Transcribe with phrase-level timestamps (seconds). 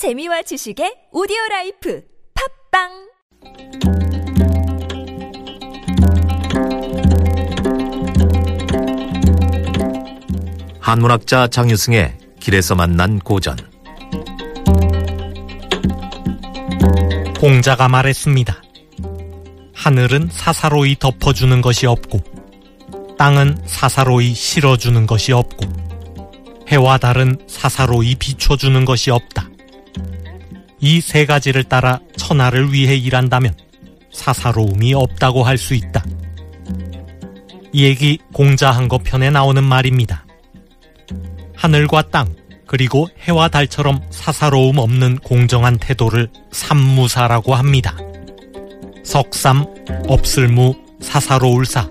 [0.00, 2.02] 재미와 지식의 오디오 라이프
[2.72, 2.88] 팝빵
[10.80, 13.58] 한문학자 장유승의 길에서 만난 고전
[17.38, 18.62] 공자가 말했습니다.
[19.74, 22.20] 하늘은 사사로이 덮어주는 것이 없고,
[23.18, 25.66] 땅은 사사로이 실어주는 것이 없고,
[26.68, 29.49] 해와 달은 사사로이 비춰주는 것이 없다.
[30.80, 33.54] 이 세 가지를 따라 천하를 위해 일한다면
[34.12, 36.04] 사사로움이 없다고 할 수 있다.
[37.72, 40.26] 이 얘기 공자한 거 편에 나오는 말입니다.
[41.54, 42.34] 하늘과 땅,
[42.66, 47.96] 그리고 해와 달처럼 사사로움 없는 공정한 태도를 삼무사라고 합니다.
[49.04, 49.66] 석삼,
[50.08, 51.88] 없을무, 사사로울사.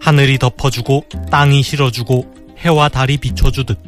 [0.00, 3.78] 하늘이 덮어주고 땅이 실어주고 해와 달이 비춰주듯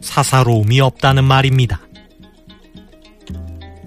[0.00, 1.80] 사사로움이 없다는 말입니다.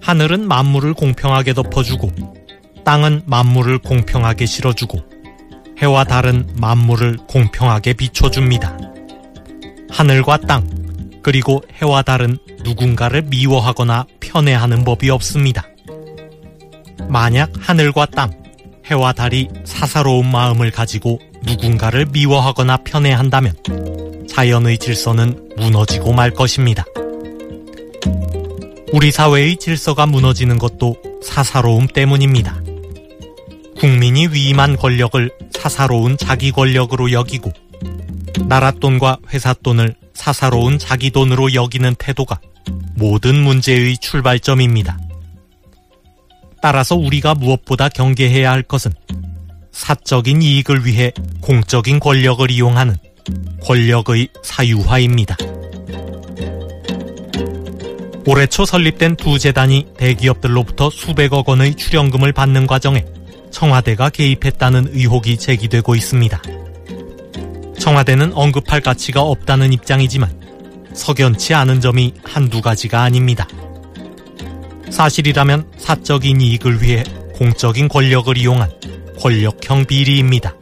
[0.01, 2.11] 하늘은 만물을 공평하게 덮어주고
[2.83, 4.99] 땅은 만물을 공평하게 실어주고
[5.79, 8.77] 해와 달은 만물을 공평하게 비춰줍니다.
[9.89, 10.67] 하늘과 땅,
[11.23, 15.67] 그리고 해와 달은 누군가를 미워하거나 편애하는 법이 없습니다.
[17.09, 18.31] 만약 하늘과 땅,
[18.85, 23.55] 해와 달이 사사로운 마음을 가지고 누군가를 미워하거나 편애한다면
[24.29, 26.85] 자연의 질서는 무너지고 말 것입니다.
[28.93, 32.61] 우리 사회의 질서가 무너지는 것도 사사로움 때문입니다.
[33.79, 37.51] 국민이 위임한 권력을 사사로운 자기 권력으로 여기고
[38.47, 42.41] 나라 돈과 회사 돈을 사사로운 자기 돈으로 여기는 태도가
[42.95, 44.99] 모든 문제의 출발점입니다.
[46.61, 48.91] 따라서 우리가 무엇보다 경계해야 할 것은
[49.71, 52.97] 사적인 이익을 위해 공적인 권력을 이용하는
[53.63, 55.37] 권력의 사유화입니다.
[58.25, 63.05] 올해 초 설립된 두 재단이 대기업들로부터 수백억 원의 출연금을 받는 과정에
[63.49, 66.41] 청와대가 개입했다는 의혹이 제기되고 있습니다.
[67.79, 70.29] 청와대는 언급할 가치가 없다는 입장이지만
[70.93, 73.47] 석연치 않은 점이 한두 가지가 아닙니다.
[74.89, 77.03] 사실이라면 사적인 이익을 위해
[77.33, 78.69] 공적인 권력을 이용한
[79.19, 80.53] 권력형 비리입니다.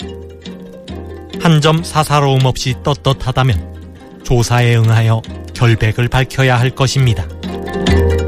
[1.41, 5.21] 한 점 사사로움 없이 떳떳하다면 조사에 응하여
[5.53, 7.25] 결백을 밝혀야 할 것입니다.
[7.85, 8.18] Bye.